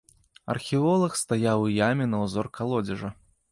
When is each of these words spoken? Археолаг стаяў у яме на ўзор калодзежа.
Археолаг 0.53 1.19
стаяў 1.23 1.67
у 1.67 1.69
яме 1.75 2.09
на 2.17 2.25
ўзор 2.25 2.53
калодзежа. 2.59 3.15